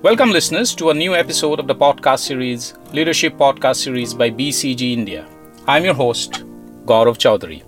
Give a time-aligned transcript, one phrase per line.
[0.00, 4.92] Welcome, listeners, to a new episode of the podcast series, Leadership Podcast Series by BCG
[4.92, 5.26] India.
[5.66, 6.44] I'm your host,
[6.84, 7.64] Gaurav Chaudhary.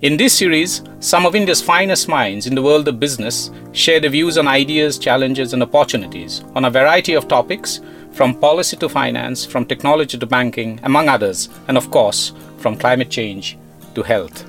[0.00, 4.08] In this series, some of India's finest minds in the world of business share their
[4.08, 9.44] views on ideas, challenges, and opportunities on a variety of topics from policy to finance,
[9.44, 13.58] from technology to banking, among others, and of course, from climate change
[13.94, 14.48] to health.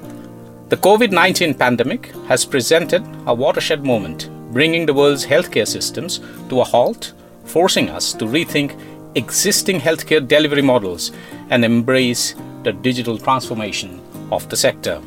[0.70, 6.61] The COVID 19 pandemic has presented a watershed moment, bringing the world's healthcare systems to
[6.61, 7.13] a halt
[7.45, 8.71] forcing us to rethink
[9.13, 11.11] existing healthcare delivery models
[11.52, 14.01] and embrace the digital transformation
[14.31, 14.99] of the sector.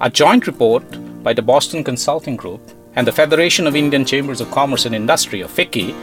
[0.00, 0.84] A joint report
[1.22, 2.60] by the Boston Consulting Group
[2.96, 5.94] and the Federation of Indian Chambers of Commerce and Industry, or FICCI,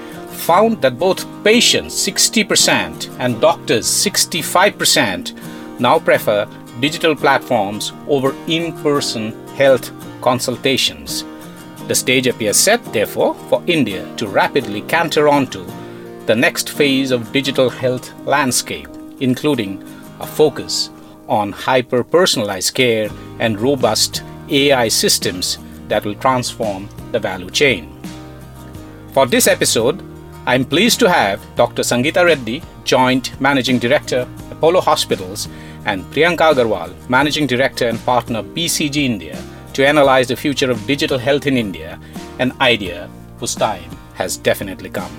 [0.47, 6.47] found that both patients 60% and doctors 65% now prefer
[6.79, 9.91] digital platforms over in person health
[10.21, 11.25] consultations.
[11.87, 15.65] The stage appears set, therefore, for India to rapidly canter onto
[16.25, 18.89] the next phase of digital health landscape,
[19.21, 19.81] including
[20.19, 20.89] a focus
[21.29, 25.57] on hyper personalized care and robust AI systems
[25.87, 27.93] that will transform the value chain.
[29.13, 30.03] For this episode,
[30.45, 31.83] I'm pleased to have Dr.
[31.83, 35.47] Sangita Reddy, Joint Managing Director, Apollo Hospitals,
[35.85, 39.41] and Priyanka Aggarwal, Managing Director and Partner, BCG India,
[39.77, 41.99] to analyze the future of digital health in India,
[42.39, 45.11] an idea whose time has definitely come.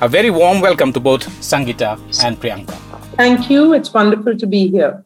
[0.00, 1.92] A very warm welcome to both Sangita
[2.24, 2.76] and Priyanka.
[3.16, 3.72] Thank you.
[3.72, 5.04] It's wonderful to be here.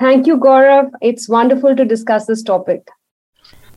[0.00, 0.90] Thank you, Gaurav.
[1.02, 2.88] It's wonderful to discuss this topic.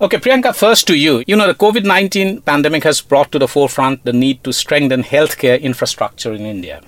[0.02, 1.24] Okay, Priyanka, first to you.
[1.28, 5.04] You know, the COVID 19 pandemic has brought to the forefront the need to strengthen
[5.04, 6.82] healthcare infrastructure in India.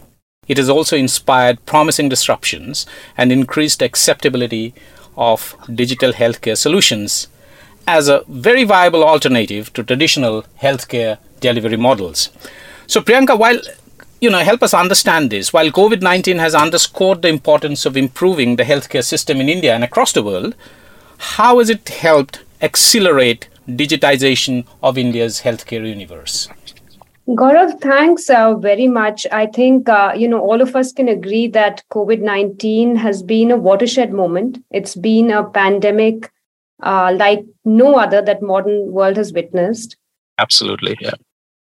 [0.48, 4.74] It has also inspired promising disruptions and increased acceptability
[5.20, 7.28] of digital healthcare solutions
[7.88, 12.30] as a very viable alternative to traditional healthcare delivery models.
[12.88, 13.60] So, Priyanka, while
[14.22, 15.54] you know, help us understand this.
[15.54, 19.84] While COVID 19 has underscored the importance of improving the healthcare system in India and
[19.84, 20.56] across the world,
[21.38, 26.50] how has it helped accelerate digitization of India's healthcare universe?
[27.30, 29.28] Gaurav, thanks uh, very much.
[29.32, 33.52] I think uh, you know all of us can agree that COVID nineteen has been
[33.52, 34.58] a watershed moment.
[34.72, 36.32] It's been a pandemic
[36.82, 39.96] uh, like no other that modern world has witnessed.
[40.40, 41.14] Absolutely, yeah.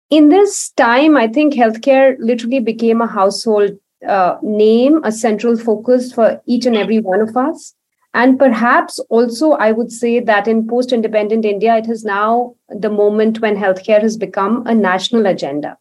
[0.10, 3.72] In this time, I think healthcare literally became a household
[4.08, 7.74] uh, name, a central focus for each and every one of us.
[8.18, 12.90] And perhaps also, I would say that in post independent India, it is now the
[12.90, 15.78] moment when healthcare has become a national agenda.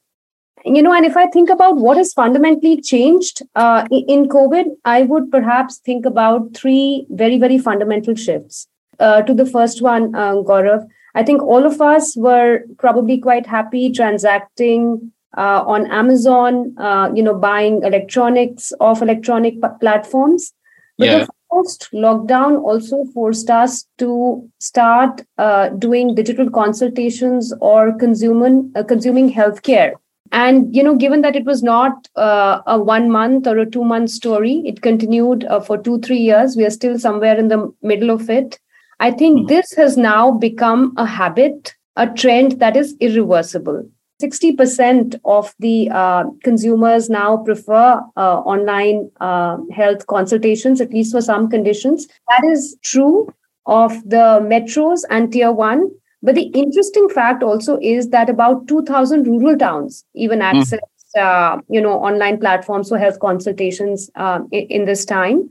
[0.64, 5.02] You know, and if I think about what has fundamentally changed uh, in COVID, I
[5.02, 8.66] would perhaps think about three very, very fundamental shifts.
[8.98, 13.46] Uh, to the first one, uh, Gaurav, I think all of us were probably quite
[13.46, 20.52] happy transacting uh, on Amazon, uh, you know, buying electronics off electronic p- platforms.
[20.98, 21.18] But Yeah.
[21.24, 28.82] the post lockdown also forced us to start uh, doing digital consultations or consuming uh,
[28.82, 29.92] consuming healthcare.
[30.32, 33.84] And you know given that it was not uh, a one month or a two
[33.84, 36.56] month story it continued uh, for two three years.
[36.56, 38.58] We are still somewhere in the middle of it.
[38.98, 43.88] I think this has now become a habit a trend that is irreversible
[44.22, 51.20] 60% of the uh, consumers now prefer uh, online uh, health consultations, at least for
[51.20, 52.06] some conditions.
[52.28, 53.32] That is true
[53.66, 55.90] of the metros and tier one.
[56.22, 60.80] But the interesting fact also is that about 2,000 rural towns even access,
[61.18, 65.50] uh, you know, online platforms for health consultations uh, in, in this time,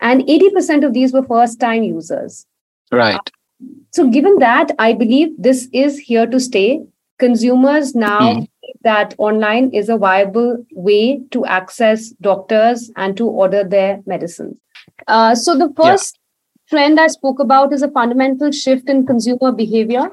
[0.00, 2.46] and 80% of these were first-time users.
[2.92, 3.18] Right.
[3.92, 6.80] So, given that, I believe this is here to stay.
[7.24, 8.48] Consumers now Mm.
[8.88, 10.50] that online is a viable
[10.88, 14.56] way to access doctors and to order their medicines.
[15.08, 15.82] Uh, so, the Yeah.
[15.82, 16.18] first
[16.72, 20.04] trend I spoke about is a fundamental shift in consumer behavior.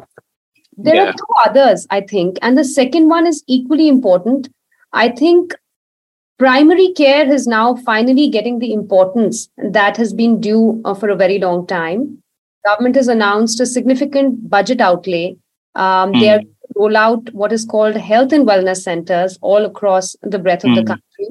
[0.87, 1.09] There Yeah.
[1.09, 2.39] are two others, I think.
[2.41, 4.49] And the second one is equally important.
[4.93, 5.55] I think
[6.43, 9.41] primary care is now finally getting the importance
[9.79, 12.17] that has been due uh, for a very long time.
[12.65, 15.25] Government has announced a significant budget outlay.
[15.75, 16.35] Um, They Mm.
[16.37, 16.41] are
[16.75, 20.81] roll out what is called health and wellness centers all across the breadth of the
[20.81, 20.87] Mm.
[20.87, 21.27] country.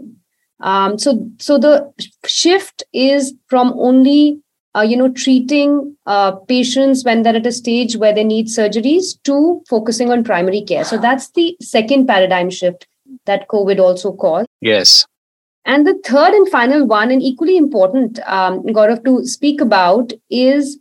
[0.60, 1.92] Um, so, so the
[2.26, 4.40] shift is from only
[4.76, 9.20] uh, you know treating uh, patients when they're at a stage where they need surgeries
[9.24, 10.84] to focusing on primary care.
[10.84, 12.86] So that's the second paradigm shift
[13.26, 14.46] that COVID also caused.
[14.60, 15.04] Yes.
[15.64, 20.78] And the third and final one, and equally important, um, Gaurav, to speak about, is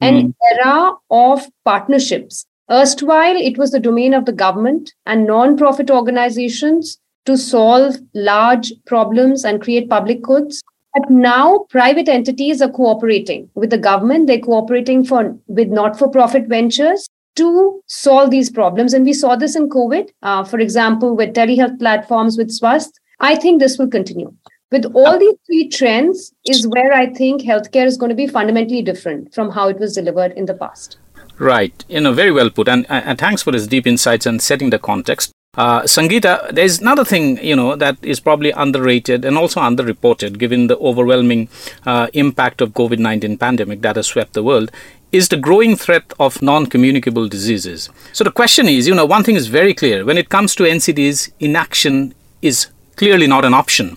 [0.00, 0.34] an Mm.
[0.52, 6.98] era of partnerships Erstwhile, it was the domain of the government and non profit organizations
[7.26, 10.62] to solve large problems and create public goods.
[10.94, 14.26] But now private entities are cooperating with the government.
[14.26, 18.92] They're cooperating for, with not for profit ventures to solve these problems.
[18.92, 22.92] And we saw this in COVID, uh, for example, with telehealth platforms with Swasth.
[23.20, 24.32] I think this will continue.
[24.72, 28.82] With all these three trends, is where I think healthcare is going to be fundamentally
[28.82, 30.98] different from how it was delivered in the past.
[31.40, 31.84] Right.
[31.88, 32.68] You know, very well put.
[32.68, 35.32] And, and thanks for his deep insights and setting the context.
[35.56, 40.66] Uh, Sangita, there's another thing, you know, that is probably underrated and also underreported given
[40.66, 41.48] the overwhelming
[41.86, 44.70] uh, impact of COVID-19 pandemic that has swept the world
[45.12, 47.88] is the growing threat of non-communicable diseases.
[48.12, 50.04] So the question is, you know, one thing is very clear.
[50.04, 53.96] When it comes to NCDs, inaction is clearly not an option.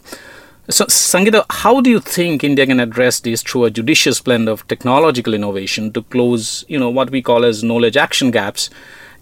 [0.69, 4.65] So, Sangita, how do you think India can address this through a judicious blend of
[4.69, 8.69] technological innovation to close, you know, what we call as knowledge action gaps,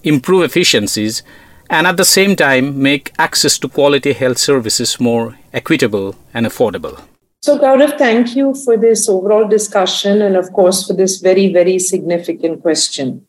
[0.03, 1.23] improve efficiencies,
[1.67, 7.01] and at the same time make access to quality health services more equitable and affordable?
[7.41, 11.79] So, Gaurav, thank you for this overall discussion and, of course, for this very, very
[11.79, 13.25] significant question.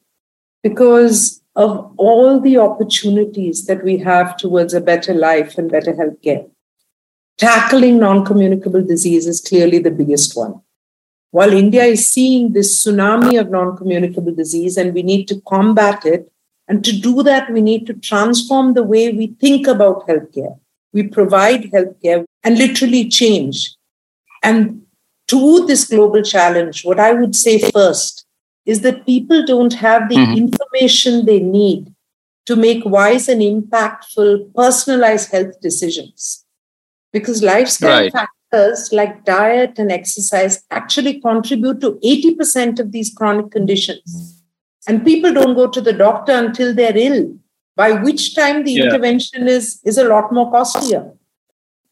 [0.62, 6.51] Because of all the opportunities that we have towards a better life and better healthcare,
[7.38, 10.60] tackling non communicable disease is clearly the biggest one.
[11.30, 16.04] While India is seeing this tsunami of non communicable disease and we need to combat
[16.04, 16.30] it,
[16.68, 20.58] and to do that, we need to transform the way we think about healthcare.
[20.92, 23.74] We provide healthcare and literally change.
[24.42, 24.82] And
[25.28, 28.26] to this global challenge, what I would say first
[28.66, 30.36] is that people don't have the mm-hmm.
[30.36, 31.92] information they need
[32.46, 36.41] to make wise and impactful personalized health decisions
[37.12, 38.12] because lifestyle right.
[38.12, 44.42] factors like diet and exercise actually contribute to 80% of these chronic conditions.
[44.88, 47.36] And people don't go to the doctor until they're ill,
[47.76, 48.84] by which time the yeah.
[48.84, 51.12] intervention is, is a lot more costlier.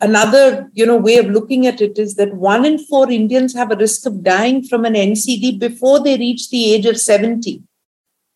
[0.00, 3.70] Another you know, way of looking at it is that one in four Indians have
[3.70, 7.62] a risk of dying from an NCD before they reach the age of 70.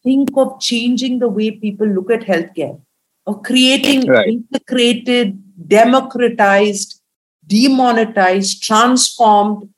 [0.02, 2.78] Think of changing the way people look at healthcare,
[3.26, 4.28] of creating right.
[4.28, 7.00] integrated democratized,
[7.46, 9.68] demonetized, transformed,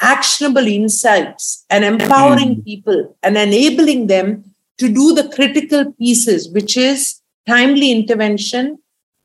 [0.00, 2.64] actionable insights and empowering mm.
[2.64, 4.44] people and enabling them
[4.78, 8.78] to do the critical pieces, which is timely intervention,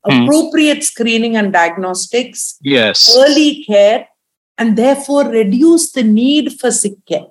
[0.06, 0.24] mm.
[0.24, 4.08] appropriate screening and diagnostics, yes, early care,
[4.58, 7.26] and therefore reduce the need for sick care.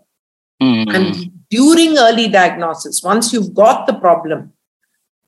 [0.62, 0.94] Mm.
[0.94, 4.54] And during early diagnosis, once you've got the problem,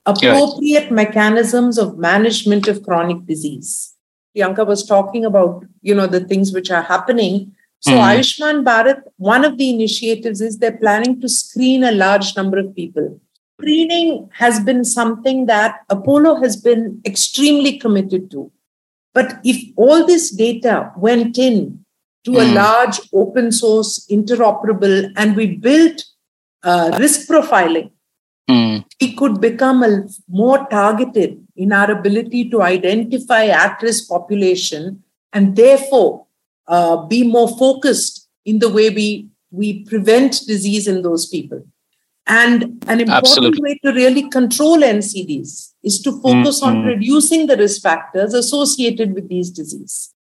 [0.05, 3.95] appropriate mechanisms of management of chronic disease.
[4.35, 7.53] Priyanka was talking about, you know, the things which are happening.
[7.79, 7.99] So mm.
[7.99, 12.75] Ayushman Bharat, one of the initiatives is they're planning to screen a large number of
[12.75, 13.19] people.
[13.59, 18.51] Screening has been something that Apollo has been extremely committed to.
[19.13, 21.85] But if all this data went in
[22.23, 22.41] to mm.
[22.41, 26.05] a large open source interoperable and we built
[26.63, 27.91] uh, risk profiling
[28.51, 28.85] Mm.
[28.99, 35.03] We could become a, more targeted in our ability to identify at risk population
[35.33, 36.25] and therefore
[36.67, 41.65] uh, be more focused in the way we, we prevent disease in those people.
[42.27, 43.61] And an important Absolutely.
[43.61, 46.77] way to really control NCDs is to focus mm-hmm.
[46.77, 50.13] on reducing the risk factors associated with these diseases.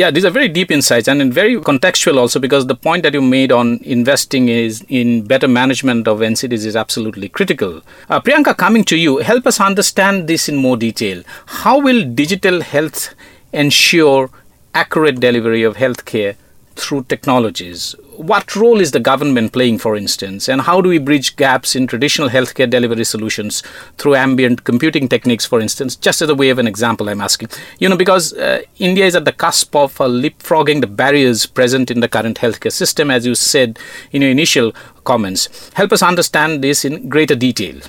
[0.00, 3.20] Yeah, these are very deep insights and very contextual also because the point that you
[3.20, 7.82] made on investing is in better management of NCDs is absolutely critical.
[8.08, 11.22] Uh, Priyanka, coming to you, help us understand this in more detail.
[11.44, 13.14] How will digital health
[13.52, 14.30] ensure
[14.72, 16.34] accurate delivery of healthcare
[16.80, 17.94] through technologies?
[18.16, 21.86] What role is the government playing, for instance, and how do we bridge gaps in
[21.86, 23.62] traditional healthcare delivery solutions
[23.98, 25.96] through ambient computing techniques, for instance?
[25.96, 27.48] Just as a way of an example, I'm asking.
[27.78, 31.90] You know, because uh, India is at the cusp of uh, leapfrogging the barriers present
[31.90, 33.78] in the current healthcare system, as you said
[34.12, 34.72] in your initial
[35.04, 35.70] comments.
[35.74, 37.80] Help us understand this in greater detail.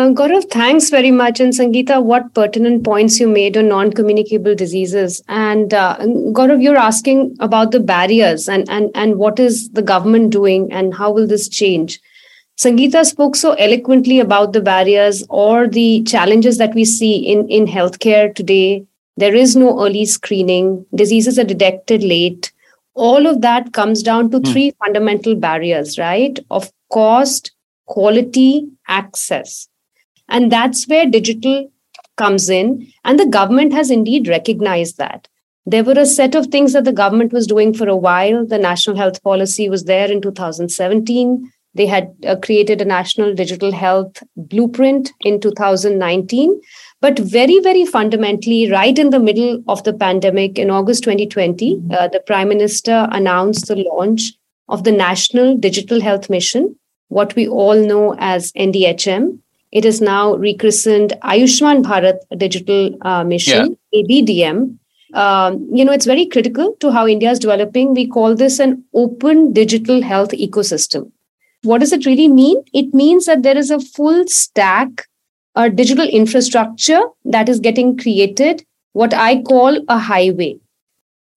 [0.00, 1.40] Uh, Gaurav, thanks very much.
[1.40, 5.22] And Sangita, what pertinent points you made on non communicable diseases.
[5.28, 5.98] And uh,
[6.38, 10.94] Gaurav, you're asking about the barriers and, and, and what is the government doing and
[10.94, 12.00] how will this change?
[12.56, 17.66] Sangita spoke so eloquently about the barriers or the challenges that we see in, in
[17.66, 18.86] healthcare today.
[19.18, 22.52] There is no early screening, diseases are detected late.
[22.94, 24.50] All of that comes down to mm.
[24.50, 26.38] three fundamental barriers, right?
[26.50, 27.52] Of cost,
[27.84, 29.69] quality, access.
[30.30, 31.70] And that's where digital
[32.16, 32.86] comes in.
[33.04, 35.28] And the government has indeed recognized that.
[35.66, 38.46] There were a set of things that the government was doing for a while.
[38.46, 41.50] The national health policy was there in 2017.
[41.74, 46.60] They had uh, created a national digital health blueprint in 2019.
[47.00, 52.08] But very, very fundamentally, right in the middle of the pandemic in August 2020, uh,
[52.08, 54.32] the Prime Minister announced the launch
[54.68, 56.76] of the National Digital Health Mission,
[57.08, 59.38] what we all know as NDHM.
[59.72, 64.02] It is now rechristened Ayushman Bharat Digital uh, Mission, yeah.
[64.02, 64.76] ABDM.
[65.14, 67.94] Um, you know, it's very critical to how India is developing.
[67.94, 71.10] We call this an open digital health ecosystem.
[71.62, 72.62] What does it really mean?
[72.72, 75.06] It means that there is a full stack,
[75.54, 80.58] a digital infrastructure that is getting created, what I call a highway.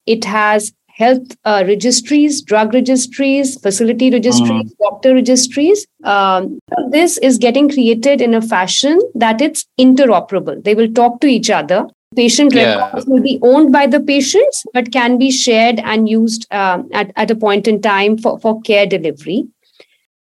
[0.06, 4.78] It has health uh, registries, drug registries, facility registries, mm.
[4.80, 5.86] doctor registries.
[6.04, 6.60] Um,
[6.90, 10.64] this is getting created in a fashion that it's interoperable.
[10.64, 11.88] They will talk to each other.
[12.16, 12.76] Patient yeah.
[12.76, 17.12] records will be owned by the patients, but can be shared and used uh, at,
[17.16, 19.48] at a point in time for, for care delivery.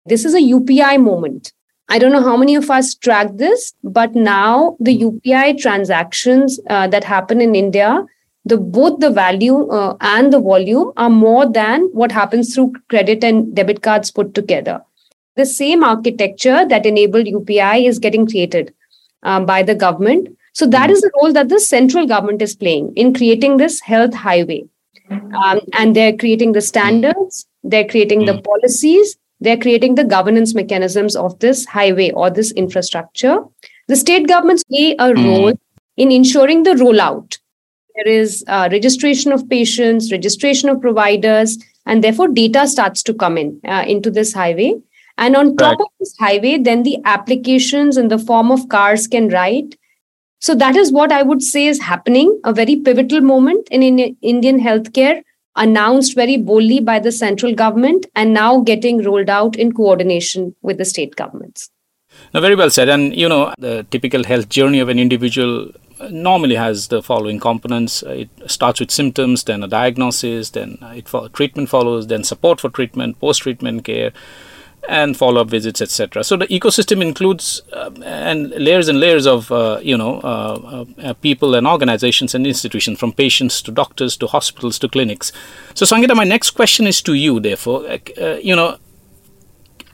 [0.07, 1.53] This is a UPI moment.
[1.89, 6.87] I don't know how many of us track this, but now the UPI transactions uh,
[6.87, 8.03] that happen in India,
[8.45, 13.23] the both the value uh, and the volume are more than what happens through credit
[13.23, 14.81] and debit cards put together.
[15.35, 18.73] The same architecture that enabled UPI is getting created
[19.23, 20.37] um, by the government.
[20.53, 24.13] So that is the role that the central government is playing in creating this health
[24.13, 24.65] highway.
[25.09, 31.15] Um, and they're creating the standards, they're creating the policies, they're creating the governance mechanisms
[31.15, 33.39] of this highway or this infrastructure.
[33.87, 35.53] The state governments play a role
[35.97, 37.37] in ensuring the rollout.
[37.95, 43.37] There is uh, registration of patients, registration of providers, and therefore data starts to come
[43.37, 44.73] in uh, into this highway.
[45.17, 45.81] And on top right.
[45.81, 49.77] of this highway, then the applications in the form of cars can write.
[50.39, 54.17] So that is what I would say is happening, a very pivotal moment in, in
[54.21, 55.21] Indian healthcare
[55.55, 60.79] announced very boldly by the central government and now getting rolled out in coordination with
[60.79, 61.69] the state governments.
[62.33, 62.89] Now, very well said.
[62.89, 65.71] And you know, the typical health journey of an individual
[66.11, 68.03] normally has the following components.
[68.03, 73.19] It starts with symptoms then a diagnosis then it treatment follows then support for treatment
[73.19, 74.11] post treatment care
[74.89, 79.79] and follow-up visits etc so the ecosystem includes uh, and layers and layers of uh,
[79.81, 84.77] you know uh, uh, people and organizations and institutions from patients to doctors to hospitals
[84.77, 85.31] to clinics.
[85.73, 87.85] So sangita my next question is to you therefore.
[87.87, 88.77] Uh, you know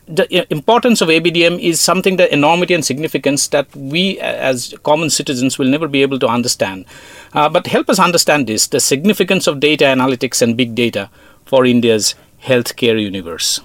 [0.10, 5.60] the importance of ABDM is something the enormity and significance that we as common citizens
[5.60, 6.86] will never be able to understand.
[7.34, 11.10] Uh, but help us understand this the significance of data analytics and big data
[11.46, 13.60] for India's healthcare universe.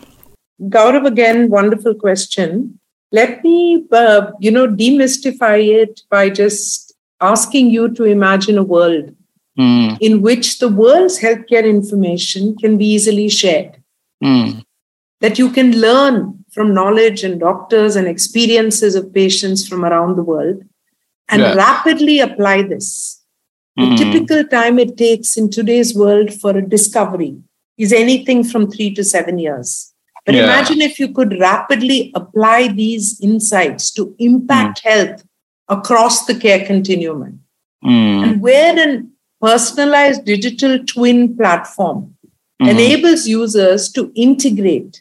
[0.63, 2.79] Gaurav, again, wonderful question.
[3.11, 9.15] Let me, uh, you know, demystify it by just asking you to imagine a world
[9.59, 9.97] mm.
[10.01, 13.81] in which the world's healthcare information can be easily shared.
[14.23, 14.64] Mm.
[15.25, 20.23] That you can learn from knowledge and doctors and experiences of patients from around the
[20.23, 20.63] world
[21.31, 23.23] and rapidly apply this.
[23.79, 23.97] Mm.
[23.97, 27.39] The typical time it takes in today's world for a discovery
[27.79, 29.95] is anything from three to seven years.
[30.27, 30.45] But yeah.
[30.45, 34.91] imagine if you could rapidly apply these insights to impact mm.
[34.91, 35.25] health
[35.69, 37.41] across the care continuum.
[37.83, 38.23] Mm.
[38.25, 39.03] And where a
[39.41, 42.15] personalized digital twin platform
[42.61, 42.69] mm.
[42.69, 45.01] enables users to integrate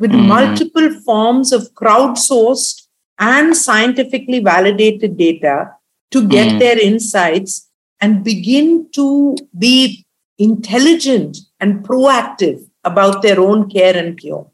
[0.00, 0.26] with mm.
[0.26, 2.86] multiple forms of crowdsourced
[3.18, 5.70] and scientifically validated data
[6.10, 6.58] to get mm.
[6.58, 7.68] their insights
[8.00, 10.04] and begin to be
[10.38, 14.50] intelligent and proactive about their own care and cure.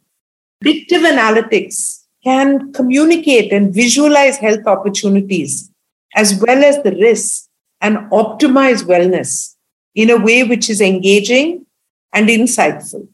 [0.61, 5.71] Predictive analytics can communicate and visualize health opportunities
[6.17, 7.49] as well as the risks
[7.81, 9.55] and optimize wellness
[9.95, 11.65] in a way which is engaging
[12.13, 13.07] and insightful.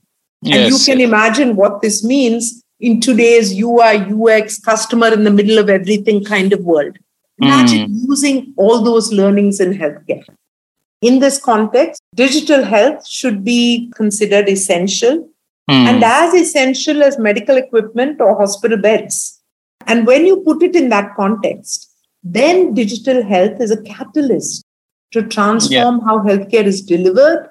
[0.43, 0.57] Yes.
[0.57, 5.59] And you can imagine what this means in today's UI, UX, customer in the middle
[5.59, 6.99] of everything kind of world.
[7.39, 8.09] Imagine mm.
[8.09, 10.25] using all those learnings in healthcare.
[11.01, 15.29] In this context, digital health should be considered essential
[15.71, 15.87] mm.
[15.89, 19.41] and as essential as medical equipment or hospital beds.
[19.87, 21.91] And when you put it in that context,
[22.23, 24.65] then digital health is a catalyst
[25.13, 26.05] to transform yeah.
[26.05, 27.49] how healthcare is delivered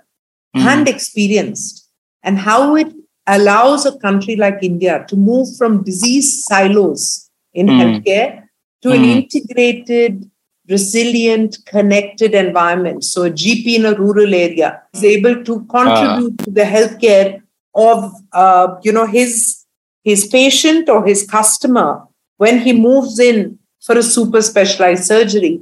[0.56, 0.62] mm.
[0.62, 1.81] and experienced,
[2.24, 2.94] and how it
[3.28, 7.80] allows a country like India to move from disease silos in mm.
[7.80, 8.44] healthcare
[8.82, 9.10] to an hmm.
[9.10, 10.30] integrated,
[10.68, 13.04] resilient, connected environment.
[13.04, 16.44] So, a GP in a rural area is able to contribute uh.
[16.46, 17.42] to the healthcare
[17.76, 19.66] of uh, you know his
[20.04, 22.04] his patient or his customer
[22.38, 25.62] when he moves in for a super specialized surgery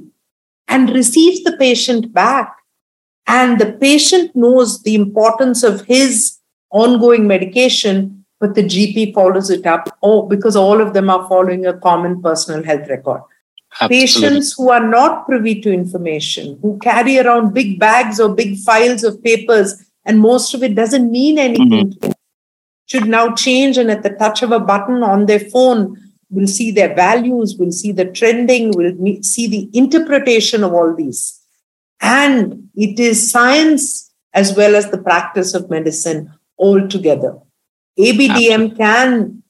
[0.66, 2.56] and receives the patient back
[3.26, 6.29] and the patient knows the importance of his
[6.70, 11.66] ongoing medication but the GP follows it up, oh, because all of them are following
[11.66, 13.20] a common personal health record.
[13.80, 14.00] Absolutely.
[14.00, 19.04] Patients who are not privy to information, who carry around big bags or big files
[19.04, 22.12] of papers, and most of it doesn't mean anything mm-hmm.
[22.86, 25.96] should now change and at the touch of a button on their phone
[26.30, 31.38] will see their values, will see the trending, will see the interpretation of all these.
[32.00, 36.32] And it is science as well as the practice of medicine
[36.66, 37.32] all together.
[37.98, 39.42] ABDM can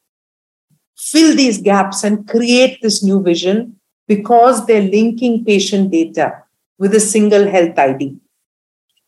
[0.97, 3.77] fill these gaps and create this new vision
[4.07, 6.43] because they're linking patient data
[6.79, 8.17] with a single health ID.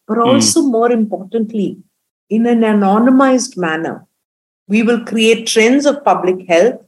[0.07, 0.29] But hmm.
[0.29, 0.71] also, mm.
[0.71, 1.79] more importantly,
[2.29, 4.07] in an anonymized manner,
[4.69, 6.81] we will create trends of public health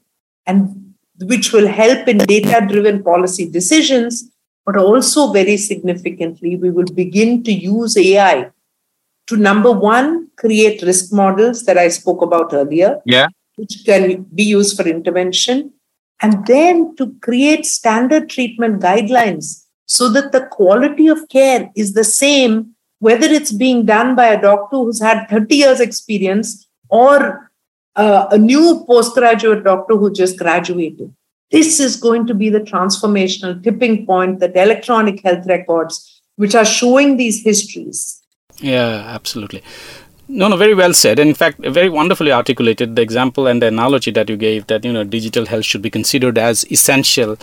[0.46, 4.30] and which will help in data driven policy decisions
[4.66, 8.50] but also very significantly we will begin to use ai
[9.26, 14.42] to number one create risk models that i spoke about earlier yeah which can be
[14.42, 15.72] used for intervention
[16.20, 22.04] and then to create standard treatment guidelines so that the quality of care is the
[22.04, 27.50] same whether it's being done by a doctor who's had 30 years experience or
[27.96, 31.14] uh, a new postgraduate doctor who just graduated.
[31.50, 36.64] This is going to be the transformational tipping point that electronic health records, which are
[36.64, 38.22] showing these histories.
[38.58, 39.62] Yeah, absolutely.
[40.28, 41.18] No, no, very well said.
[41.18, 44.92] In fact, very wonderfully articulated the example and the analogy that you gave that you
[44.92, 47.36] know digital health should be considered as essential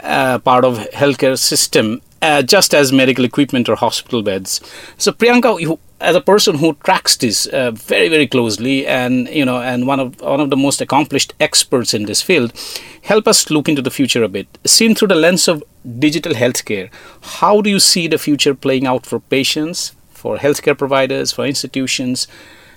[0.00, 4.60] uh, part of healthcare system, uh, just as medical equipment or hospital beds.
[4.96, 9.44] So, Priyanka, you, as a person who tracks this uh, very very closely and you
[9.44, 12.52] know and one of one of the most accomplished experts in this field
[13.02, 15.64] help us look into the future a bit seen through the lens of
[15.98, 16.88] digital healthcare
[17.40, 22.26] how do you see the future playing out for patients for healthcare providers for institutions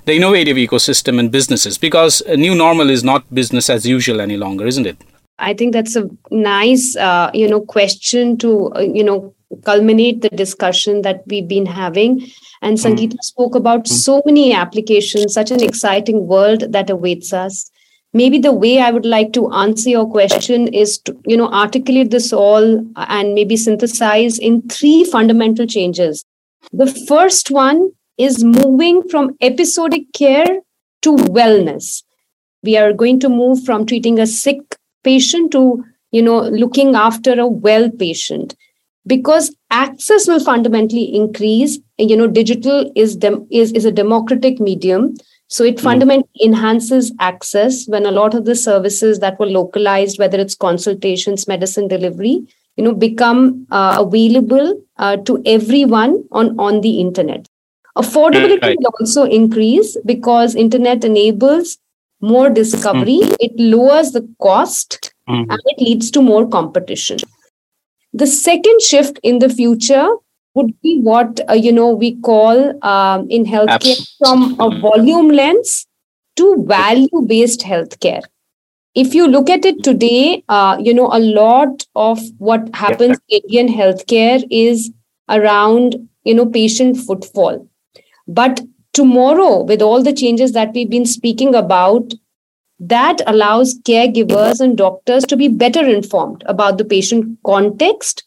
[0.05, 4.37] the innovative ecosystem and businesses because a new normal is not business as usual any
[4.37, 4.97] longer isn't it
[5.39, 9.33] i think that's a nice uh, you know question to uh, you know
[9.65, 12.21] culminate the discussion that we've been having
[12.61, 12.85] and hmm.
[12.85, 13.23] Sangita mm.
[13.23, 13.87] spoke about mm.
[13.87, 17.69] so many applications, such an exciting world that awaits us.
[18.13, 22.11] Maybe the way I would like to answer your question is to, you know, articulate
[22.11, 26.25] this all and maybe synthesize in three fundamental changes.
[26.73, 30.61] The first one is moving from episodic care
[31.01, 32.03] to wellness.
[32.63, 34.59] We are going to move from treating a sick
[35.03, 38.55] patient to, you know, looking after a well patient.
[39.07, 45.15] Because access will fundamentally increase you know digital is dem- is is a democratic medium.
[45.47, 50.19] So it mm fundamentally enhances access when a lot of the services that were localized
[50.19, 52.47] whether it's consultations medicine delivery
[52.77, 57.47] you know become uh, available uh, to everyone on on the internet.
[57.97, 58.77] Affordability right.
[58.79, 61.77] will also increase because internet enables
[62.21, 63.19] more discovery.
[63.21, 67.17] Mm it lowers the cost mm and it leads to more competition.
[68.13, 70.07] The second shift in the future
[70.55, 74.05] would be what uh, you know we call um, in healthcare Absolutely.
[74.19, 75.87] from a volume lens
[76.37, 78.23] to value based healthcare
[78.95, 83.39] if you look at it today uh, you know a lot of what happens in
[83.39, 84.91] indian healthcare is
[85.29, 87.67] around you know patient footfall
[88.27, 88.61] but
[88.93, 92.13] tomorrow with all the changes that we've been speaking about
[92.79, 98.23] that allows caregivers and doctors to be better informed about the patient context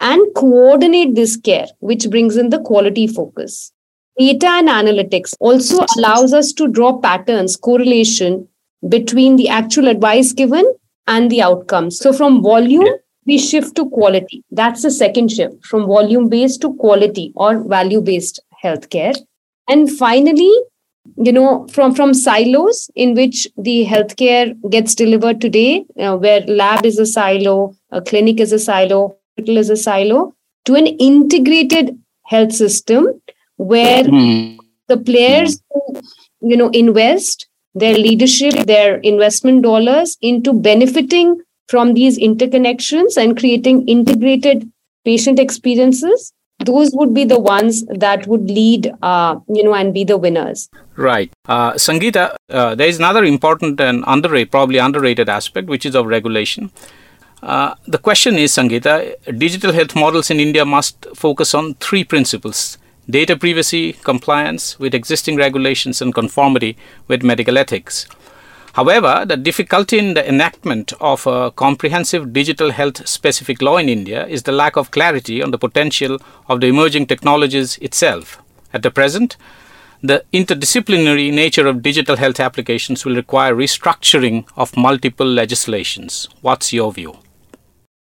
[0.00, 3.72] and coordinate this care, which brings in the quality focus.
[4.18, 8.48] Data and analytics also allows us to draw patterns, correlation
[8.86, 10.64] between the actual advice given
[11.06, 11.98] and the outcomes.
[11.98, 12.86] So from volume,
[13.26, 14.44] we shift to quality.
[14.50, 19.16] That's the second shift from volume based to quality or value based healthcare.
[19.68, 20.52] And finally,
[21.16, 26.84] you know from from silos in which the healthcare gets delivered today uh, where lab
[26.84, 31.98] is a silo a clinic is a silo hospital is a silo to an integrated
[32.26, 33.06] health system
[33.56, 34.58] where mm.
[34.88, 36.00] the players who,
[36.40, 43.86] you know invest their leadership their investment dollars into benefiting from these interconnections and creating
[43.86, 44.70] integrated
[45.04, 46.32] patient experiences.
[46.64, 50.68] Those would be the ones that would lead uh, you know and be the winners.
[50.96, 51.32] Right.
[51.46, 56.06] Uh, sangita uh, there is another important and underrated probably underrated aspect which is of
[56.06, 56.72] regulation.
[57.42, 62.78] Uh, the question is sangita digital health models in india must focus on three principles
[63.08, 68.06] data privacy compliance with existing regulations and conformity with medical ethics
[68.78, 74.24] However, the difficulty in the enactment of a comprehensive digital health specific law in India
[74.26, 76.18] is the lack of clarity on the potential
[76.48, 78.40] of the emerging technologies itself.
[78.72, 79.36] At the present,
[80.00, 86.28] the interdisciplinary nature of digital health applications will require restructuring of multiple legislations.
[86.40, 87.18] What's your view?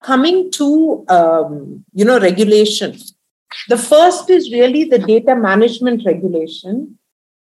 [0.03, 2.99] Coming to um, you know regulation,
[3.69, 6.97] the first is really the data management regulation.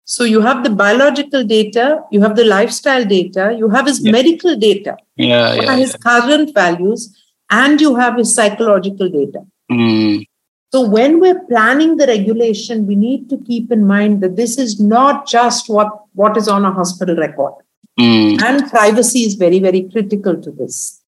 [0.06, 4.12] So you have the biological data, you have the lifestyle data, you have his yeah.
[4.12, 5.98] medical data, yeah, yeah, his yeah.
[6.20, 7.18] current values,
[7.50, 9.46] and you have his psychological data.
[9.72, 10.26] Mm.
[10.74, 14.80] So when we're planning the regulation, we need to keep in mind that this is
[14.80, 17.54] not just what, what is on a hospital record.
[18.00, 18.42] Mm.
[18.42, 21.01] And privacy is very, very critical to this.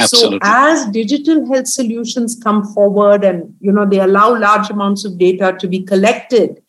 [0.00, 0.38] Absolutely.
[0.38, 5.18] So as digital health solutions come forward and you know they allow large amounts of
[5.18, 6.62] data to be collected,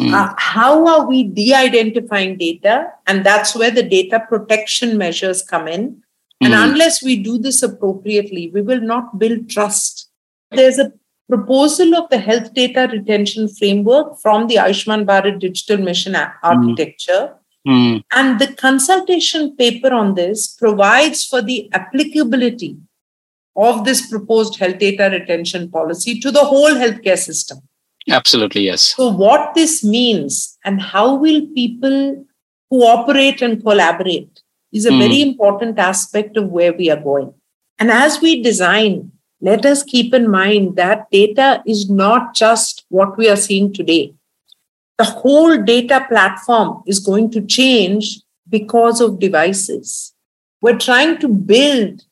[0.00, 0.12] mm.
[0.12, 2.86] uh, how are we de-identifying data?
[3.06, 6.02] And that's where the data protection measures come in.
[6.42, 6.70] And Mm.
[6.70, 10.08] unless we do this appropriately, we will not build trust.
[10.52, 10.92] There's a
[11.28, 17.34] proposal of the health data retention framework from the Ayushman Bharat Digital Mission a- architecture.
[17.34, 17.34] Mm.
[17.66, 22.76] And the consultation paper on this provides for the applicability
[23.56, 27.58] of this proposed health data retention policy to the whole healthcare system.
[28.08, 28.94] Absolutely, yes.
[28.96, 32.24] So, what this means and how will people
[32.72, 34.40] cooperate and collaborate
[34.72, 34.98] is a Mm.
[34.98, 37.34] very important aspect of where we are going.
[37.78, 43.16] And as we design, let us keep in mind that data is not just what
[43.18, 44.14] we are seeing today.
[45.00, 50.12] The whole data platform is going to change because of devices.
[50.60, 52.02] We're trying to build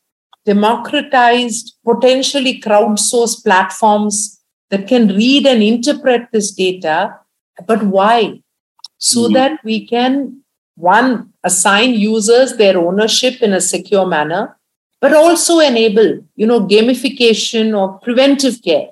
[0.47, 7.15] democratized, potentially crowdsourced platforms that can read and interpret this data.
[7.67, 8.41] But why?
[8.97, 9.35] So Mhm.
[9.35, 10.39] that we can,
[10.77, 11.11] one,
[11.45, 14.57] assign users their ownership in a secure manner,
[15.03, 18.89] but also enable, you know, gamification or preventive care,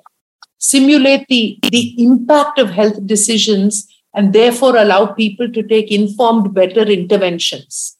[0.59, 6.81] simulate the, the impact of health decisions, and therefore allow people to take informed, better
[6.81, 7.95] interventions.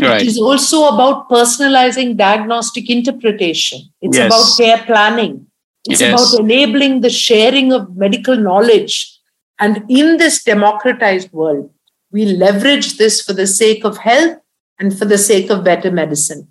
[0.00, 0.22] Right.
[0.22, 3.80] It is also about personalizing diagnostic interpretation.
[4.00, 4.26] It's Yes.
[4.26, 5.46] about care planning.
[5.88, 6.12] It's Yes.
[6.34, 9.16] about enabling the sharing of medical knowledge.
[9.58, 11.70] And in this democratized world,
[12.10, 14.38] we leverage this for the sake of health
[14.78, 16.48] and for the sake of better medicine.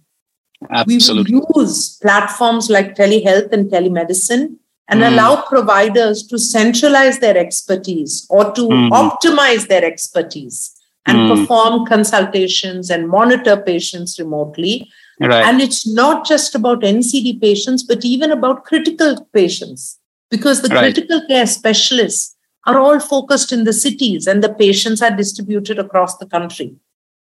[0.69, 1.35] Absolutely.
[1.35, 4.58] We use platforms like telehealth and telemedicine
[4.89, 5.07] and Mm.
[5.13, 8.89] allow providers to centralize their expertise or to Mhm.
[8.91, 10.71] optimize their expertise
[11.05, 11.29] and Mm.
[11.29, 14.89] perform consultations and monitor patients remotely.
[15.21, 15.45] Right.
[15.45, 19.99] And it's not just about NCD patients, but even about critical patients,
[20.31, 20.93] because the Right.
[20.93, 26.17] critical care specialists are all focused in the cities and the patients are distributed across
[26.17, 26.75] the country.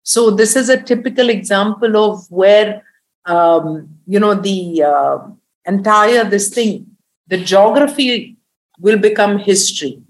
[0.05, 2.83] So this is a typical example of where,
[3.27, 5.19] um, you know, the uh,
[5.67, 6.87] entire this thing,
[7.29, 8.37] the geography
[8.79, 10.01] will become history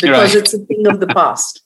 [0.00, 0.42] because Right.
[0.42, 1.62] it's a thing of the past.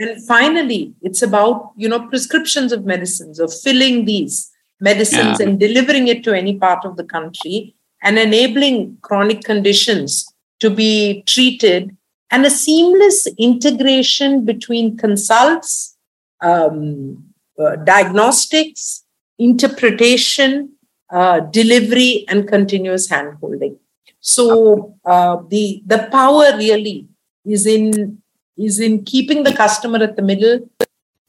[0.00, 5.46] And finally, it's about, you know, prescriptions of medicines, of filling these medicines Yeah.
[5.48, 10.26] and delivering it to any part of the country and enabling chronic conditions
[10.60, 11.96] to be treated
[12.30, 15.96] and a seamless integration between consults,
[16.40, 17.22] um,
[17.58, 19.04] uh, diagnostics,
[19.38, 20.70] interpretation,
[21.12, 23.76] uh, delivery, and continuous handholding.
[24.22, 27.08] So uh, the the power really
[27.44, 28.18] is in
[28.56, 30.60] is in keeping the customer at the middle,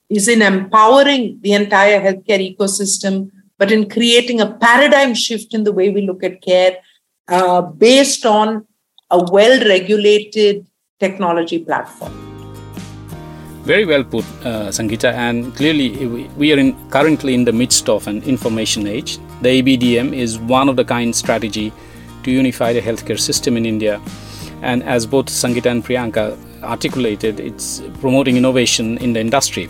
[0.10, 5.72] is in empowering the entire healthcare ecosystem, but in creating a paradigm shift in the
[5.72, 6.78] way we look at care
[7.30, 8.68] uh, based on
[9.10, 10.66] a well regulated
[11.00, 12.14] technology platform.
[13.64, 14.72] Very well put, uh.
[15.04, 19.18] And clearly, we- we are in, currently in the midst of an information age.
[19.42, 21.72] The ABDM is one of the kind strategy
[22.24, 24.02] to unify the healthcare system in India.
[24.62, 29.70] And as both Sangita and Priyanka articulated, it's promoting innovation in the industry.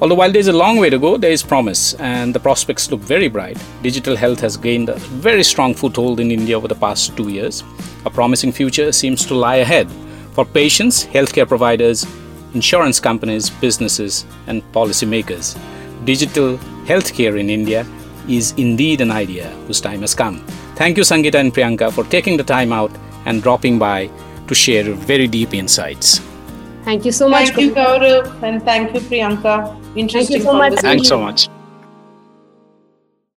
[0.00, 3.00] Although while there's a long way to go, there is promise and the prospects look
[3.00, 3.56] very bright.
[3.82, 7.62] Digital health has gained a very strong foothold in India over the past two years.
[8.04, 9.88] A promising future seems to lie ahead
[10.32, 12.06] for patients, healthcare providers,
[12.54, 15.56] insurance companies, businesses, and policymakers.
[16.04, 17.86] Digital healthcare in India
[18.28, 20.44] is indeed an idea whose time has come.
[20.76, 22.90] Thank you, Sangita and Priyanka, for taking the time out
[23.26, 24.10] and dropping by
[24.48, 26.20] to share very deep insights.
[26.84, 27.50] Thank you so much.
[27.50, 29.80] Thank you, Gaurav, and thank you, Priyanka.
[29.96, 30.74] Interesting so much.
[30.74, 31.48] Thanks so much.